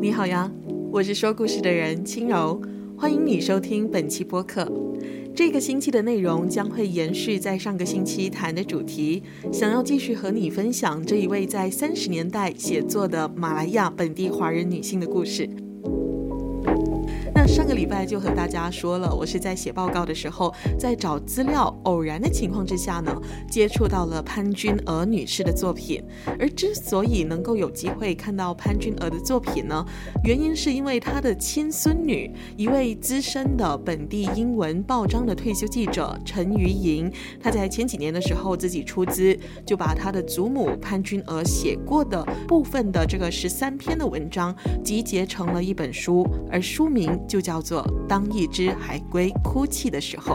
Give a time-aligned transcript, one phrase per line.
[0.00, 0.50] 你好呀，
[0.92, 2.60] 我是说故事的人轻柔，
[2.96, 4.70] 欢迎你收听本期播客。
[5.34, 15.48] 这个星期的内容将会延续在上个星期谈的主题，想要继续和你分享这一位在三十年代写作的马来亚本地华人女性的故事。
[17.56, 23.18] 上个礼拜就和大家说了，我是在写报告的时候，在找资料，偶然的情况之下呢，
[23.50, 26.04] 接触到了潘君娥女士的作品。
[26.38, 29.82] 而之所以能够有机会看到潘君娥的作品呢，
[30.22, 39.34] 原因是因为她的亲孙女，一位资深的本地英文报章的退休记者陈瑜莹，她在前几年的时候自己出资，
[39.64, 47.40] 就把她的祖母潘君娥写过的部分的这个十三篇的文章集结成了一本书，而书名就。
[47.46, 50.34] 叫做《当一只海龟哭泣的时候》。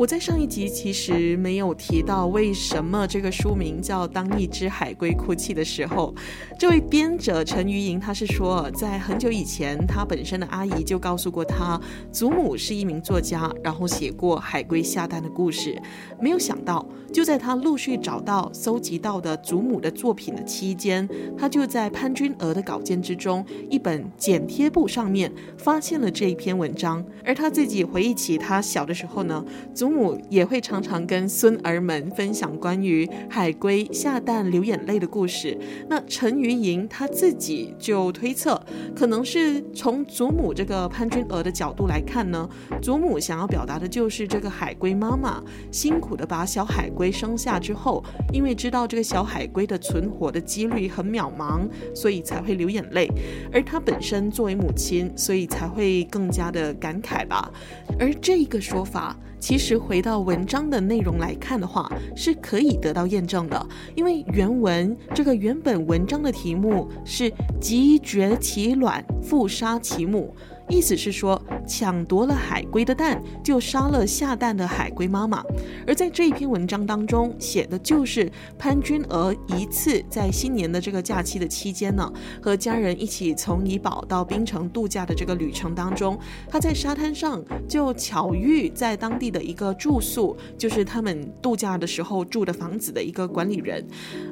[0.00, 6.14] 我在上一集其实没有提到为什么这个书名叫《当一只海龟哭泣的时候》。
[6.58, 11.78] 这位编者陈瑜莹，他是说，在很久以前，他本身的阿姨就告诉过他，
[12.10, 15.78] 祖母是一名作家，然后写过海龟下蛋的故事。
[16.18, 27.04] 没有想到，就在他陆续找到、搜集到的祖母的作品的期间，他就在潘君娥的稿件之中一本剪贴簿上面发现了这一篇文章。
[27.22, 35.58] 而他自己回忆起他小的时候呢，祖母也会常常跟孙儿们分享关于海龟下蛋流眼泪的故事。
[35.88, 38.60] 那陈瑜莹她自己就推测，
[38.94, 42.48] 可能是从祖母这个潘君娥的角度来看呢，
[42.80, 53.10] 祖母想要表达的就是这个海龟妈妈辛苦的把小海龟生下之后，因为知道这个小海龟的存活的几率很渺茫，所以才会流眼泪。
[53.52, 57.50] 而她本身作为母亲，所以才会更加的感慨吧。
[57.98, 59.16] 而这一个说法。
[59.40, 70.34] 其实回到文章的内容来看的话，是可以得到验证的，因为原文这个原本文章的题目是“急绝其卵，复杀其母”。
[70.70, 75.44] 意思是说，抢夺了海龟的蛋，就杀了下蛋的海龟妈妈。
[75.84, 82.10] 而在这一篇文章当中，写的就是潘君娥一次在新年的这个假期的期间呢，
[82.40, 86.16] 和家人一起从怡保到槟城度假的这个旅程当中，
[86.48, 93.84] 他在沙滩上就巧遇在当地的一个住宿，就是他们度假的时候住的房子的一个管理人。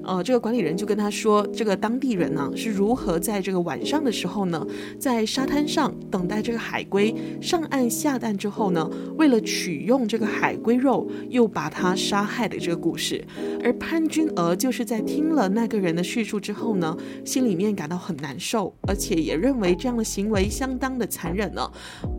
[0.05, 4.65] 呃，这个管理人就跟他说，这个当地人呢是如何在这个晚上的时候呢，
[5.00, 6.28] 在沙滩上等。
[6.28, 13.25] 待这个海龟上岸下蛋之后呢，为了取用这个海龟肉，又把它杀害的这个故事。
[13.65, 21.69] 而潘君娥就是在听了那个人的叙述之后呢，心里面感到很难受，而且也认为这样的行为相当的残忍呢。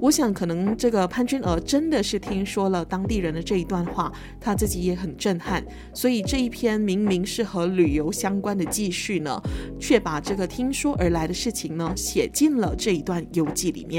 [0.02, 9.42] 我想，可能这个潘君娥真的是听说了当地人的这一段话，他自己也很震撼，所以这一篇明明是和旅游相关的记叙呢，
[9.80, 13.99] 却把这个听说而来的事情呢，写进了这一段游记里面。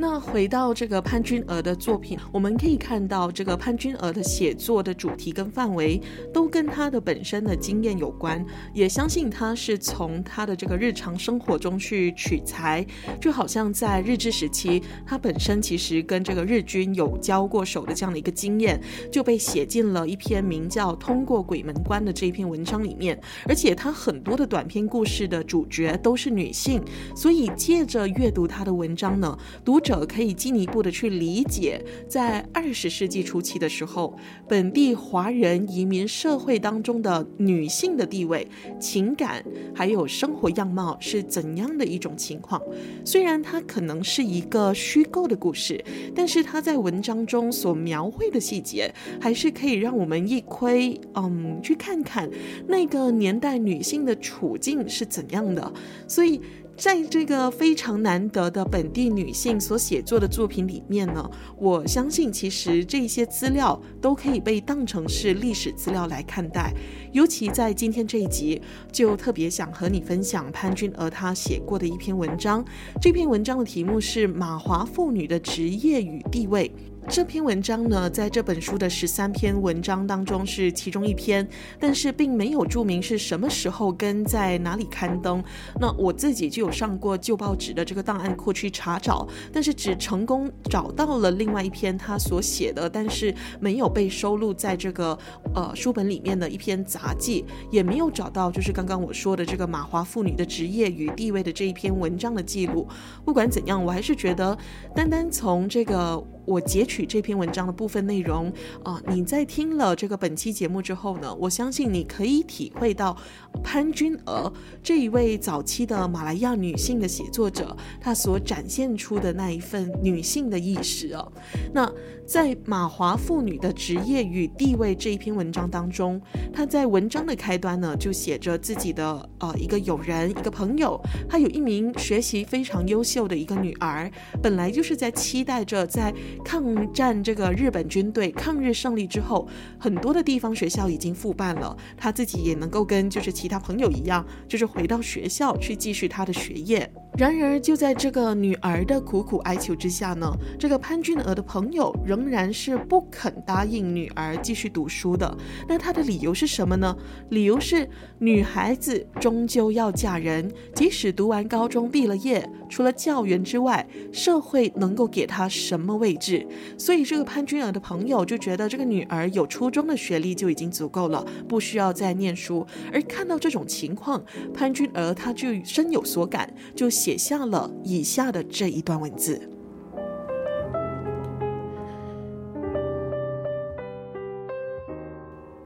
[0.00, 6.00] 那回到这个潘君娥的作品，我们可以看到，这个潘君娥的写作的主题跟范围
[6.32, 12.82] 都跟她的本身的经验有关，也相信她是从她的这个日常生活中去取材，
[13.20, 18.80] 就好像在日治时期，她本身其实跟这个日军有交过手的这样的一个经验，
[19.12, 26.82] 就被写进了一篇名叫《通过鬼门关》的这一篇文章里面，而且她很多的短篇故事的主角都是女性，
[27.14, 29.89] 所以借着阅读她的文章呢，读者。
[30.06, 34.16] 可以进一步的去理解，在二十世纪初期的时候，
[34.48, 38.46] 本地华人移民社会当中的女性的地位、
[38.78, 39.44] 情感
[39.74, 42.60] 还有生活样貌是怎样的一种情况。
[43.04, 45.82] 虽然它可能是一个虚构的故事，
[46.14, 52.30] 但是它在文章中所描绘的细节，还是可以让我们一窥，嗯，去看看
[52.66, 55.72] 那个年代女性的处境是怎样的。
[56.06, 56.40] 所以。
[56.80, 66.72] 在这个非常难得的本地女性所写作的作品里面呢，我相信其实这些资料都可以被当成是历史资料来看待。
[67.12, 72.64] 尤其在今天这一集，就特别想和你分享潘君娥她写过的一篇文章。
[72.98, 76.72] 这篇文章的题目是《马华妇女的职业与地位》。
[77.08, 81.46] 这篇文章呢，在这本书的十三篇文章当中是其中一篇，
[81.78, 85.42] 但是并没有注明是什么时候跟在哪里刊登。
[85.80, 95.18] 那我自己就有上过旧报纸的这个档案库去查找，但是只成功找到了另外一篇他所写的，但是没有被收录在这个
[95.54, 102.86] 呃书本里面的一篇杂记，也没有找到就是刚刚我说的这个马华妇女的职业与地位的这一篇文章的记录。
[103.24, 104.56] 不管怎样，我还是觉得
[104.94, 106.24] 单单从这个。
[106.50, 108.52] 我截取这篇文章的部分内容
[108.82, 113.16] 啊、你在听了这个本期节目之后呢，我相信你可以体会到
[113.62, 114.52] 潘君娥
[114.82, 121.30] 这一位早期的马来亚女性的写作者，她所展现出的那一份女性的意识哦。
[121.72, 121.88] 那
[122.26, 126.20] 在马华妇女的职业与地位这一篇文章当中，
[126.52, 134.10] 她在文章的开端呢，就写着自己的呃一个友人一个朋友，她有一名学习非常优秀的一个女儿，
[134.42, 136.12] 本来就是在期待着在。
[136.44, 139.46] 抗战这个日本军队抗日胜利之后，
[139.78, 146.90] 很多的地方学校已经复办了，他自己也能够跟就是其他朋友一样，就是回到学校去继续他的学业。
[147.20, 155.36] 然而，就在这个女儿的苦苦哀求之下呢，这个潘君娥的朋友仍然是不肯答应女儿继续读书的。
[155.68, 156.96] 那他的理由是什么呢？
[157.28, 157.86] 理由是
[158.20, 166.46] 女孩子终究要嫁人，即使读完高中毕了业，除了教员之外，社会能够给她什么位置？
[166.78, 172.66] 所以，这个潘君娥的朋友就觉得这个女儿有初中的学历就已经足够了，不需要再念书。
[172.90, 174.24] 而看到这种情况，
[174.54, 179.50] 潘君娥她就深有所感，就写写下了以下的这一段文字。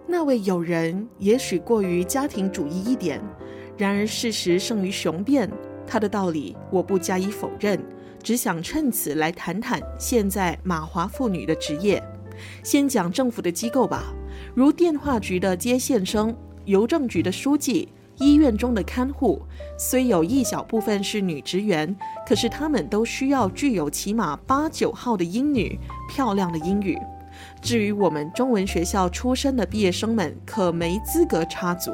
[0.06, 3.20] 那位友人也许过于家庭主义一点，
[3.76, 5.50] 然而事实胜于雄辩，
[5.86, 7.78] 他的道理我不加以否认，
[8.22, 12.02] 只想趁此来谈谈现在马华妇女的职业。
[12.62, 14.14] 先讲政府的机构吧，
[14.54, 17.90] 如电话局的接线生、邮政局的书记。
[18.16, 19.42] 医院中的看护
[19.78, 21.94] 虽有一小部分是女职员，
[22.26, 25.78] 可是她们都需要具有起码八九号的英语，
[26.08, 26.98] 漂亮的英语。
[27.60, 31.90] 至于我们中文学校出身的毕业生们，可没资格插足。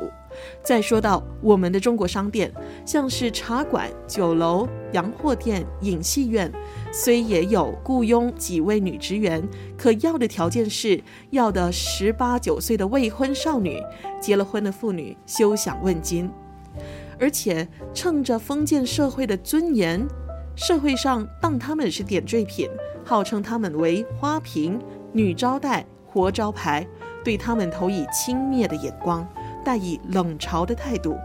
[0.63, 2.53] 再说到我们的中国商店，
[2.85, 6.51] 像是茶馆、酒楼、洋货店、影戏院，
[6.93, 9.43] 虽也有雇佣几位女职员，
[9.77, 13.81] 可要的条件是要的十八九岁的未婚少女，
[14.21, 16.31] 结了婚的妇女休想问津。
[17.19, 20.07] 而且趁着封建社会的尊严，
[20.57, 22.69] 社会上当他们是点缀品，
[23.05, 24.81] 号称他们为花瓶、
[25.13, 26.87] 女招待、活招牌，
[27.23, 29.27] 对他们投以轻蔑的眼光。
[29.71, 31.17] 带以冷嘲的态度，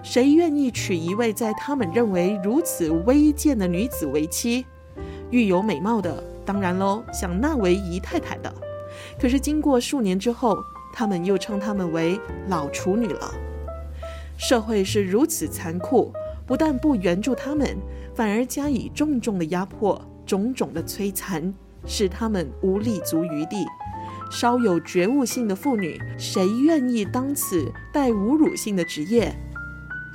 [0.00, 4.64] 谁愿意娶一位在他们认为如此微贱的女子为妻？
[5.32, 8.54] 育有美貌的，当然喽，想纳为姨太太的。
[9.18, 10.56] 可是经过数年之后，
[10.92, 12.16] 他们又称他们为
[12.46, 13.34] 老处女了。
[14.36, 16.12] 社会是如此残酷，
[16.46, 17.76] 不但不援助他们，
[18.14, 21.52] 反而加以重重的压迫，种种的摧残，
[21.84, 23.66] 使他们无立足余地。
[24.30, 29.34] 稍有觉悟性的妇女，谁愿意当此带侮辱性的职业？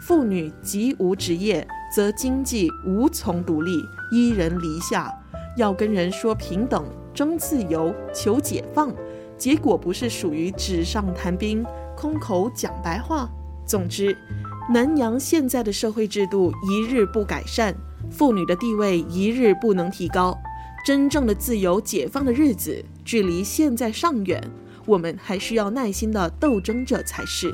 [0.02, 5.12] 妇女即无职业，则经济无从独立，依人篱下。
[5.58, 8.94] 要跟人说平等、争自由、求解放，
[9.38, 11.66] 结果不是属于纸上谈兵、
[11.96, 13.30] 空口讲白话。
[13.66, 14.16] 总之，
[14.72, 17.76] 南洋现在的社会制度一日不改善，
[18.12, 20.38] 妇女的地位一日不能提高。
[20.86, 24.44] 真正的自由解放的日子，距离现在尚远，
[24.86, 27.54] 我们还需要耐心的斗争着才是。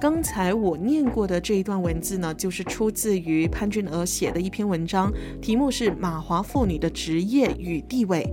[0.00, 5.12] 刚才我念过的这一段文字呢，就是出自于潘君娥写的一篇文章，
[5.42, 8.24] 题目是《马华妇女的职业与地位》。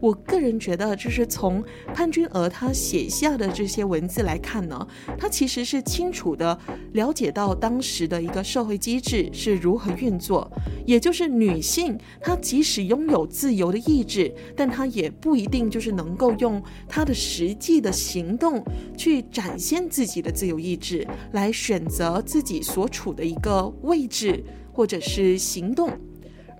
[0.00, 1.62] 我个人觉得，就是从
[1.94, 4.86] 潘君娥她写下的这些文字来看呢，
[5.18, 6.58] 她其实是清楚地
[6.92, 10.50] 了解到当时的一个社会机制是如何运作，
[10.86, 18.64] 也就是女性她即使拥有自由的意志，但她也不一定就是能够用她的实际的行动
[18.96, 21.06] 去展现自己的自由意志。
[21.32, 25.90] 来选择自己所处的一个位置，或者是行动，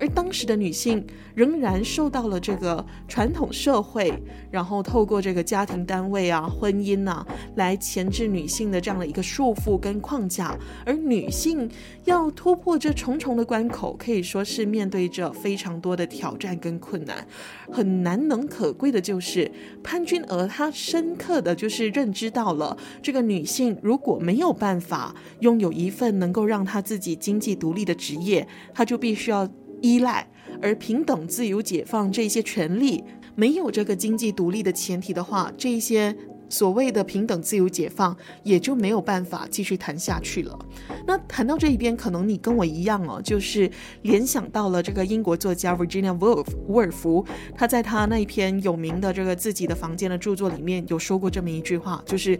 [0.01, 1.05] 而当时的女性
[1.35, 4.11] 仍然受到了这个传统社会，
[4.49, 7.23] 然后透过这个家庭单位啊、婚姻啊，
[7.55, 10.57] 来钳制女性的这样的一个束缚跟框架。
[10.83, 11.69] 而女性
[12.05, 17.27] 要突破这重重的关口，可以说是面对着非常多的挑战跟困难。
[17.71, 19.49] 很难能可贵的就是
[19.83, 29.47] 潘君娥，她深刻的就是认知到了这个女性如果没有办法拥有一份能够让她自己经济独立的职业，她就必须要
[29.81, 30.27] 依赖。
[30.61, 33.03] 而平等、自由、解放这些权利，
[33.35, 36.15] 没有这个经济独立的前提的话，这些。
[36.49, 40.59] 所谓的平等、自由、解放，也就没有办法继续谈下去了。
[41.07, 43.71] 那谈到这一边，可能你跟我一样哦，就是
[44.01, 52.37] 联想到了这个英国作家 Virginia Woolf 伍尔夫，他在他那一篇有名的这个自己的房间的著作里面有说过这么一句话，就是。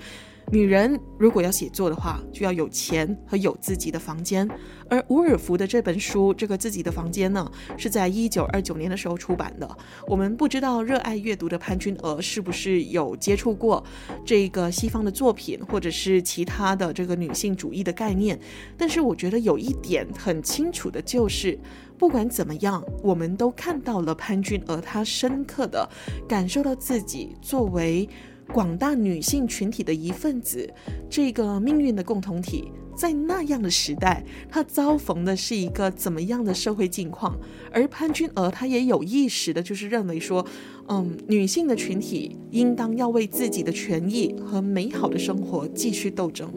[0.52, 4.46] 女人如果要写作的话，就要有钱和有自己的房间。
[4.90, 9.78] 而伍尔夫的这本书，这个自己的房间呢，是在一九二九年的时候出版的。
[10.08, 13.82] 我们不知道热爱阅读的潘君娥是不是有接触过
[14.26, 18.38] 这个西方的作品，或者是其他的这个女性主义的概念。
[18.78, 21.58] 但是我觉得有一点很清楚的就是，
[21.98, 25.90] 不管怎么样，我们都看到了潘君娥她深刻的
[26.28, 28.10] 感受到自己作为。
[28.52, 30.70] 广大女性群体的一份子，
[31.10, 37.40] 这个命运的共同体，在那样的时代，她遭逢的是一个怎么样的社会境况？
[37.72, 40.46] 而潘君娥她也有意识的，就是认为说，
[40.90, 46.52] 嗯，女性的群体应当要为自己的权益和美好的生活继续斗争。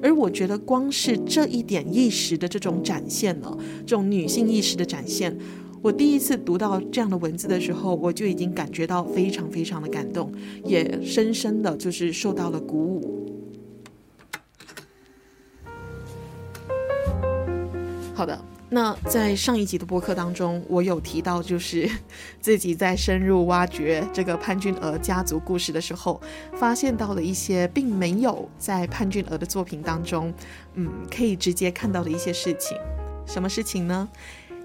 [0.00, 5.36] 而我觉得，光是这一点意识的这种展现呢，这种女性意识的展现。
[5.82, 10.32] 我第一次读到这样的文字的时候，我就已经感觉到非常非常的感动，
[10.64, 13.28] 也深深的就是受到了鼓舞。
[18.14, 21.90] 好的，那在上一集的播客当中，我有提到，就是
[22.40, 26.20] 自己在深入挖掘这个潘君娥家族故事的时候，
[26.54, 30.32] 发现到了一些并没有在潘君娥的作品当中，
[30.74, 32.78] 嗯，可以直接看到的一些事情。
[33.26, 34.08] 什么事情呢？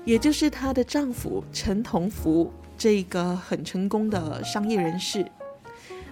[0.07, 5.29] 也就是她的丈夫陈同福，这个很成功的商业人士，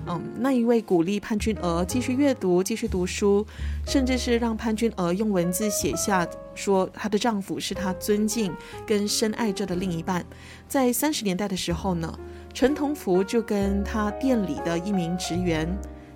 [0.05, 3.47] 嗯，那一位鼓励潘君娥继续阅读、继续读书，
[3.87, 8.53] 甚至是让潘君娥用文字写下说她的丈夫是她尊敬
[8.85, 10.25] 跟深爱着的另一半。
[10.67, 12.19] 在三十年代的时候呢，
[12.53, 15.65] 陈同福就跟他店里的一名职员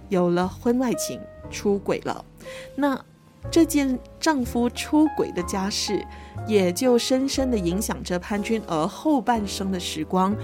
[0.09, 1.17] 有了婚外情，
[1.49, 2.25] 出轨了。
[2.75, 3.01] 那
[3.51, 6.05] 这件丈夫出轨的家事，
[6.47, 10.35] 也就深深地影响着潘君娥后半生的时光。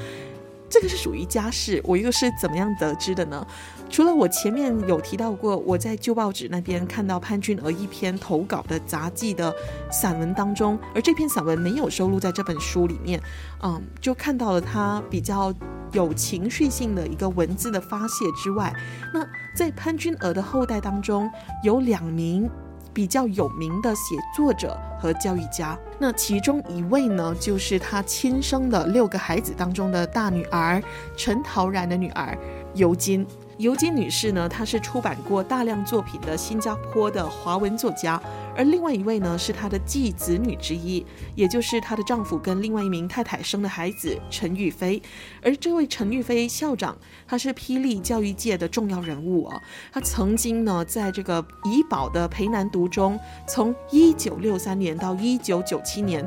[0.67, 3.45] 这个是属于家事，我又是怎么样得知的呢？
[3.89, 9.53] 除了我前面有提到过，我在旧报纸那边看到潘君娥一篇投稿的杂记的
[9.91, 13.21] 散文当中，而这篇散文没有收录在这本书里面，
[13.61, 15.53] 嗯，就看到了他比较
[15.91, 18.73] 有情绪性的一个文字的发泄之外，
[19.13, 19.25] 那
[19.55, 21.29] 在潘君娥的后代当中
[21.63, 22.49] 有两名。
[22.95, 30.81] 比较有名的写作者和教育家，那其中一位呢，就是他亲生的六个孩子当中的大女儿
[31.17, 32.37] 陈陶然的女儿
[32.73, 33.27] 尤金。
[33.57, 38.21] 尤金女士呢，她是出版过大量作品的新加坡的华文作家，
[38.55, 45.01] 而另外一位呢，是她的继子女之一，也就是她的丈夫跟另外一名太太生的孩子陈玉飞。
[45.41, 46.97] 而这位陈玉飞校长，
[47.27, 56.25] 他是霹雳教育界的重要人物哦，他曾经呢，在这个怡保的培南读中，从一九六三年到一九九七年。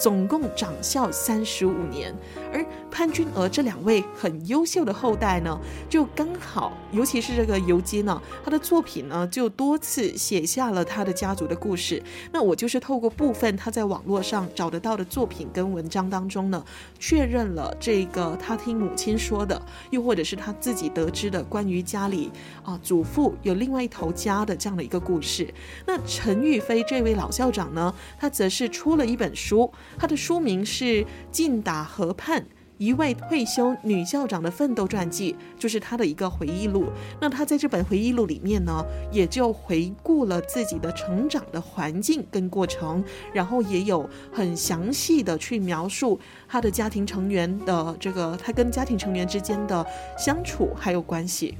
[0.00, 2.14] 总共长校三十五年，
[2.50, 12.02] 而潘君娥这两位很优秀的后代呢，就刚好，尤其是这个尤金呢，他的作品呢，就多次写下了他的家族的故事。
[12.32, 16.64] 那我就是透过部分他在网络上找得到的作品跟文章当中呢，
[16.98, 22.30] 确认了这个他听母亲说的，又或者是他自己得知的关于家里
[22.64, 25.52] 啊祖父有另外一头家的这样的一个故事。
[25.86, 29.70] 那陈玉飞这位老校长呢，他则是出了一本书。
[30.00, 30.84] 他的书名是
[31.30, 32.42] 《进打河畔
[32.78, 36.86] 一位退休女校长的奋斗传记》，就是他的一个回忆录。
[37.20, 43.04] 那他在这本回忆录里面呢，也就回顾了自己的成长的环境跟过程，
[43.34, 51.58] 然后也有很详细的去描述他的家庭成员的这个他跟家庭成员之间的相处还有关系。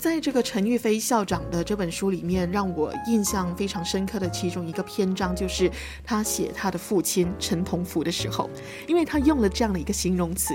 [0.00, 5.70] 在这个陈玉飞校长的这本书里面，让我印象非常深刻的其中一个篇章，就是
[6.02, 8.48] 他写他的父亲陈同福的时候，
[8.88, 10.54] 因为他用了这样的一个形容词：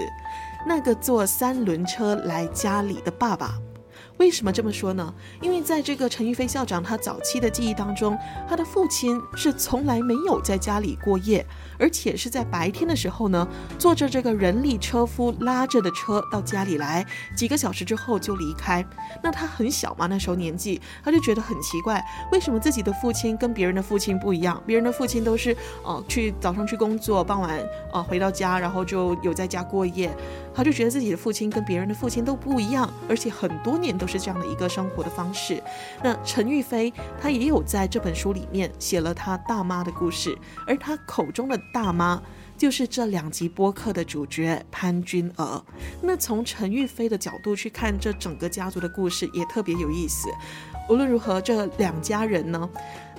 [0.65, 3.53] 那个坐三轮车来家里的爸爸，
[4.17, 5.13] 为什么这么说呢？
[5.41, 8.17] 因为在这个陈玉飞校长他早期的记忆当中，
[8.47, 11.45] 他的父亲是从来没有在家里过夜，
[11.77, 13.45] 而且是在白天的时候呢，
[13.77, 17.05] 坐着这个人力车夫拉着的车到家里来，
[17.35, 18.85] 几个小时之后就离开。
[19.21, 24.61] 那他很小嘛，那时候年纪，他就觉得很奇怪，为什么自己的父亲跟别人的父亲不一样？
[24.65, 30.15] 别人的父亲都是呃去早上去工作，傍晚呃回到家，然后就有在家过夜。
[30.53, 35.61] 他就觉得自己的父亲跟别人的父亲都不一样，而且很多年都是这样的一个生活的方式。
[36.03, 42.21] 那陈玉飞他也有在这本书里面写了他大妈的故事，而他口中的大妈
[42.57, 45.63] 就是这两集播客的主角潘君娥。
[46.01, 50.29] 那从陈玉飞的角度去看这整个家族的故事，也特别有意思。
[50.87, 52.69] 无论如何，这两家人呢，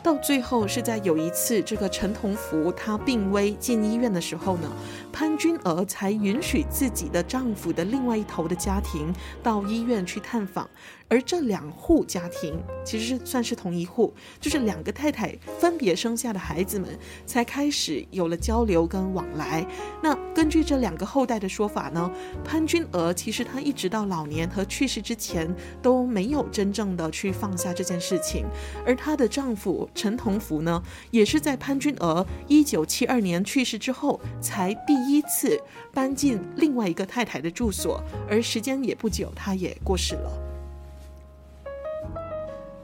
[0.07, 4.71] 到最后是在有一次这个陈同福他病危进医院的时候呢，
[5.13, 10.71] 潘君娥才允许自己的丈夫的另外一头的家庭到医院去探访。
[11.09, 19.67] 而这两户家庭其实是算是同一户，就是两个太太分别生下的孩子们才开始有了交流跟往来。
[20.03, 22.11] 那根据这两个后代的说法呢，
[22.45, 25.49] 潘君娥其实她一直到老年和去世之前
[25.81, 28.45] 都没有真正的去放下这件事情。
[28.85, 35.61] 而她的丈夫陈同福呢，也是在潘君娥一九七二年去世之后，才第一次
[35.93, 40.46] 搬进另外一个太太的住所，而时间也不久，她也过世了。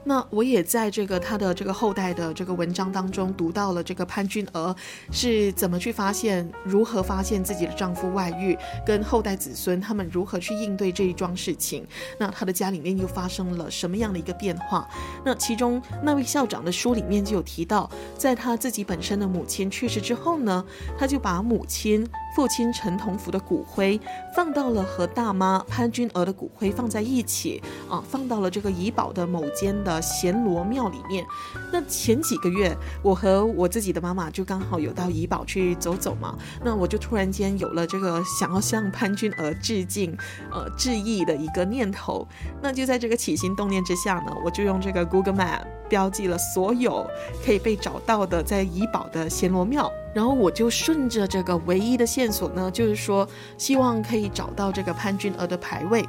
[0.04, 4.75] 那我也在这个他的这个后代的这个文章当中读到了这个潘君娥
[5.11, 11.87] 是怎么去发现，如何发现自己的丈夫外遇，跟后代子孙他们如何去应对这一桩事情。
[12.18, 14.88] 那他的家里面又发生了什么样的一个变化？
[15.25, 20.64] 那其中那位校长的书里面就有提到，在他自己本身的母亲去世之后呢，
[20.99, 22.09] 他就把母亲。
[22.34, 24.00] 父亲陈同福的骨灰
[24.34, 31.24] 放到了和大妈潘君娥的骨灰放在一起啊，放到了这个怡保的某间的贤罗庙里面。
[31.70, 40.16] 那前几个月，我和我自己的妈妈就刚好有到怡保去走走嘛，那我就突然间有了这个想要向潘君娥致敬、
[40.50, 42.26] 呃致意的一个念头。
[42.62, 47.06] 那就在这个起心动念之下呢，我就用这个 Google Map 标记了所有
[47.44, 49.92] 可以被找到的在怡保的贤罗庙。
[50.14, 53.26] 然后我就顺着这个唯一的线索呢，就是说
[53.57, 56.07] 希望可以找到这个潘君娥的牌位。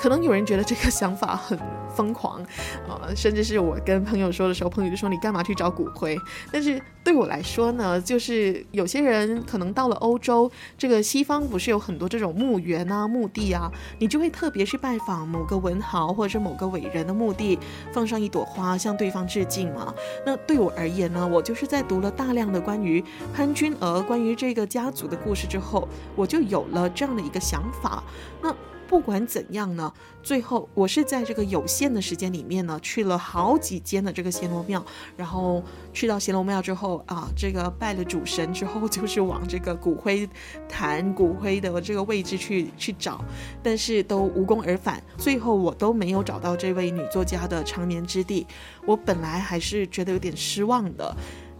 [0.00, 1.58] 可能有人觉得这个想法很
[1.94, 2.42] 疯狂，
[2.88, 6.18] 呃，甚至是我跟朋友说的时候，朋友就说你干嘛去找骨灰？
[6.50, 17.58] 但是对我来说呢，就是有些人可能到了欧洲，这个西方不是有很多这种墓园啊、墓地啊，你就会特别去拜访某个文豪或者是某个伟人的墓地，
[17.92, 19.94] 放上一朵花向对方致敬嘛。
[20.24, 28.02] 那对我而言呢，我就是在读了大量的关于潘君娥、关于这个家族的故事之后，我就有了这样的一个想法。
[28.40, 28.54] 那。
[28.90, 34.84] 不管怎样呢，最后我是在这个有限的时间里面呢，去了好几间的这个贤罗庙，
[35.16, 40.28] 然后去到贤罗庙之后啊，这个拜了主神之后，就是往这个骨灰
[40.68, 43.24] 坛、骨灰的这个位置去去找，
[43.62, 48.44] 但是都无功而返，最后我都没有找到这位女作家的长眠之地。
[48.84, 51.16] 我本来还是觉得有点失望的，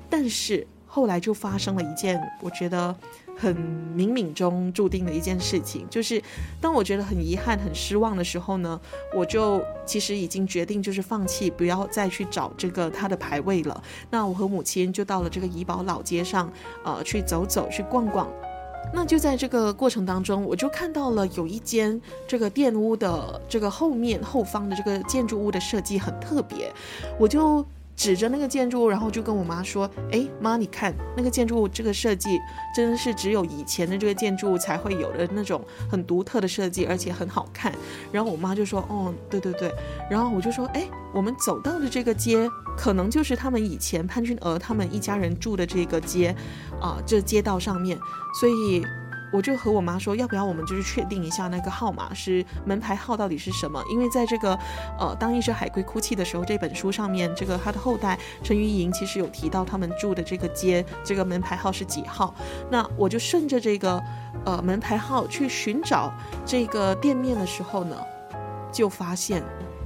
[0.08, 2.96] 但是后来就发生了一件，我觉得。
[3.40, 3.56] 很
[3.96, 6.22] 冥冥中注定的一件事情，就是
[6.60, 8.78] 当我觉得很遗憾、很失望的时候呢，
[9.16, 13.82] 我就其实已经决定就是放弃，不要再去找这个他的牌位了。
[14.10, 16.52] 那我和母亲就到了这个怡宝老街上，
[16.84, 18.28] 呃，去走走，去逛逛。
[18.92, 26.70] 那就在这个过程当中，我就看到了有一间这个店屋的这个后面后方的这个建筑物的设计很特别，
[27.18, 27.64] 我就。
[28.00, 32.40] 指着那个建筑，然后就跟我妈说：“哎，妈，你看那个建筑，这个设计
[32.74, 37.70] 真的是只有以前的这个建筑才会有的那种很独特的设计，而且很好看。”
[38.10, 39.70] 然后我妈就说：“哦，对对对。”
[40.10, 46.34] 然后我就说：“哎，我们走到的这个街，可能就是他们以前潘君娥他们一家人住的这个街，
[46.80, 47.98] 啊，这街道上面，
[48.40, 48.82] 所以。”
[49.32, 53.82] 我就和我妈说，要不要我们就是确定一下那个号码是门牌号到底是什么？
[53.90, 54.58] 因为在这个
[54.98, 62.34] 呃，当一只海龟哭泣的时候，这本书上面，这个他的后代陈玉莹其实有提到他们住的这个街，这个门牌号是几号？
[62.70, 64.02] 那我就顺着这个
[64.44, 66.12] 呃门牌号去寻找
[66.44, 67.96] 这个店面的时候呢，
[68.72, 69.42] 就发现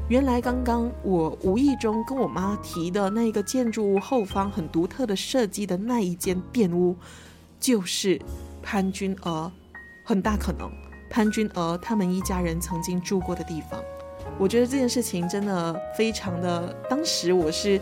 [0.09, 6.97] 原来刚刚我无意中跟我妈提的那个建筑物后方很独特的设计的那一间店屋，
[7.61, 8.19] 就是。
[8.65, 9.53] 潘君娥，
[10.03, 10.71] 很大可能
[11.11, 13.79] 潘君娥他们一家人曾经住过的地方。
[14.39, 17.79] 我觉得这件事情真的非常的，当时我是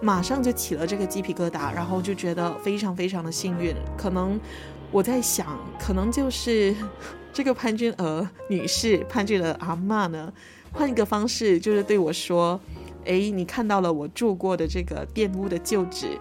[0.00, 3.74] 马上就起了这个鸡皮疙瘩，然后就觉得非常非常的幸运。
[3.96, 4.40] 可能
[4.90, 5.46] 我在想，
[5.78, 6.74] 可能就是
[7.30, 10.32] 这个潘君娥女士，潘君娥阿嬷呢，
[10.72, 12.58] 换一个方式，就是对我说
[13.06, 16.18] ：“诶，你看到了我住过的这个店屋的旧址，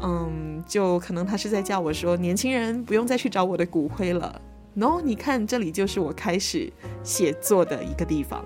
[0.00, 4.40] 嗯，就可能他是在叫我说，年轻人不用再去找我的骨灰了。
[4.76, 6.72] 喏，你看这里就是我开始
[7.02, 8.44] 写作的一个地方。”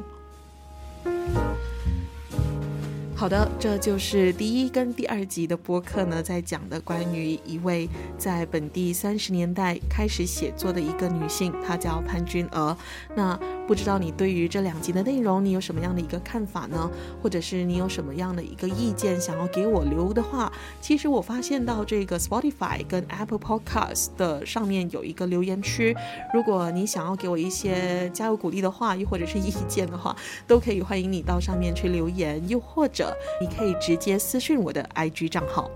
[3.22, 12.76] 好的，这就是第一跟第二集的播客呢，在讲的关于一位在本地三十年代开始写作的一个女性，她叫潘君娥。
[13.14, 16.90] 那不知道你对于这两集的内容，你有什么样的一个看法呢？
[17.22, 25.96] 或者是你有什么样的一个意见想要给我留的话，其实我发现到这个 Spotify 跟 Apple Podcast 的上面有一个留言区，
[26.34, 30.16] 如果你想要给我一些加油鼓励的话，又或者是意见的话，
[30.48, 33.11] 都可以欢迎你到上面去留言，又或者。
[33.40, 35.70] 你可以直接私讯我的 IG 账号。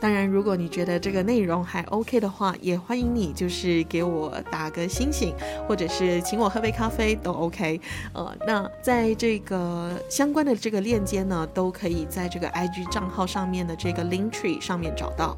[0.00, 5.34] 当然，如果你觉得这个内容还 OK 的话，也欢迎你就是给我打个星星，
[5.66, 7.80] 或者是请我喝杯咖啡都 OK。
[8.12, 15.36] 呃，那在这个相关的这个链接呢，都可以在这个 IG 账号上面的这个 Link Tree 上面找到。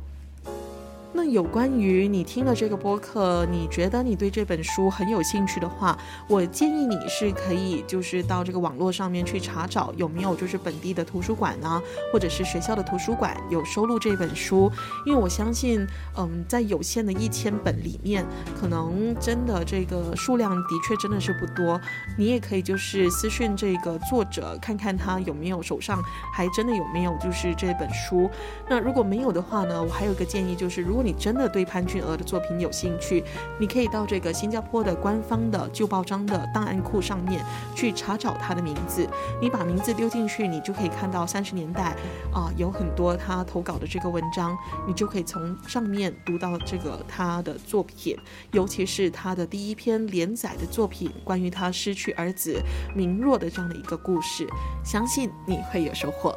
[1.12, 14.70] 那有关于你听了这个播客，你觉得你对这本书很有兴趣的话，我建议你是可以就是到这个网络上面去查找有没有就是本地的图书馆啊，或者是学校的图书馆有收录这本书，
[15.05, 15.85] 因为我相信，
[16.16, 18.25] 嗯，在有限的一千本里面，
[18.59, 21.79] 可能真的这个数量的确真的是不多。
[22.16, 26.01] 你也可以就是私讯这个作者，看看他有没有手上
[26.33, 28.31] 还真的有没有就是这本书。
[28.68, 33.25] 那如果没有的话呢，我还有个建议就是如果你真的对潘君娥的作品有兴趣，
[33.59, 37.43] 你可以到这个新加坡的官方的旧报章的档案库上面
[37.75, 39.09] 去查找他的名字。
[39.41, 41.97] 你把名字丢进去，你就可以看到三十年代
[42.35, 44.55] 啊、有很多他投稿的这个文章，
[44.87, 48.15] 你就可以从上面读到这个他的作品，
[48.53, 52.61] 尤其是他的第一篇连载的作品，关于他失去儿子
[52.95, 54.47] 明若的这样的一个故事，
[54.85, 56.37] 相信你会有收获。